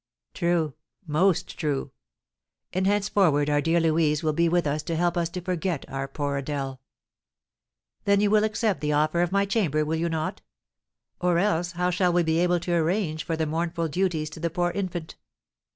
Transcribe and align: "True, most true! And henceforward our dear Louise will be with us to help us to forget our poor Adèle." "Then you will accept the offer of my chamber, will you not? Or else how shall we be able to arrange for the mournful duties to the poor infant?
"True, 0.33 0.73
most 1.05 1.59
true! 1.59 1.91
And 2.73 2.87
henceforward 2.87 3.51
our 3.51 3.61
dear 3.61 3.79
Louise 3.79 4.23
will 4.23 4.33
be 4.33 4.49
with 4.49 4.65
us 4.65 4.81
to 4.81 4.95
help 4.95 5.15
us 5.15 5.29
to 5.29 5.41
forget 5.41 5.87
our 5.87 6.07
poor 6.07 6.41
Adèle." 6.41 6.79
"Then 8.05 8.19
you 8.19 8.31
will 8.31 8.43
accept 8.43 8.81
the 8.81 8.93
offer 8.93 9.21
of 9.21 9.31
my 9.31 9.45
chamber, 9.45 9.85
will 9.85 9.97
you 9.97 10.09
not? 10.09 10.41
Or 11.19 11.37
else 11.37 11.73
how 11.73 11.91
shall 11.91 12.11
we 12.11 12.23
be 12.23 12.39
able 12.39 12.59
to 12.61 12.73
arrange 12.73 13.23
for 13.23 13.37
the 13.37 13.45
mournful 13.45 13.89
duties 13.89 14.31
to 14.31 14.39
the 14.39 14.49
poor 14.49 14.71
infant? 14.71 15.17